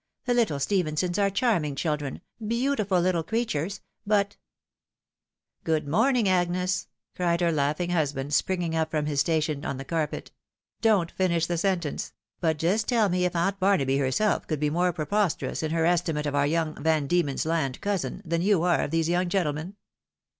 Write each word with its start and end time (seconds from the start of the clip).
The 0.25 0.33
little 0.33 0.59
Ste 0.59 0.81
phensons 0.83 1.19
are 1.21 1.29
charming 1.29 1.75
children, 1.75 2.21
beautiful 2.47 2.99
little 2.99 3.21
creatures; 3.21 3.81
but 4.03 4.35
—""Good 5.63 5.87
morning, 5.87 6.27
Agnes!" 6.27 6.87
cried 7.15 7.39
her 7.41 7.51
laughing 7.51 7.91
husband, 7.91 8.33
springing 8.33 8.75
up 8.75 8.89
from 8.89 9.05
his 9.05 9.19
station 9.19 9.63
on 9.63 9.77
the 9.77 9.85
carpet." 9.85 10.31
Don't 10.81 11.11
finish 11.11 11.45
the 11.45 11.55
sentence— 11.59 12.13
but 12.41 12.57
just 12.57 12.87
teU 12.87 13.09
me 13.09 13.25
if 13.25 13.35
aunt 13.35 13.59
Barnaby 13.59 13.99
herself 13.99 14.47
could 14.47 14.59
be 14.59 14.71
more 14.71 14.91
preposterous 14.91 15.61
in 15.61 15.69
her 15.69 15.85
estimate 15.85 16.25
of 16.25 16.33
our 16.33 16.47
young 16.47 16.81
Van 16.81 17.05
Diemen's 17.05 17.45
Land 17.45 17.79
cousin, 17.79 18.23
than 18.25 18.41
you 18.41 18.63
are 18.63 18.81
of 18.81 18.89
these 18.89 19.07
young 19.07 19.29
gentlemen 19.29 19.75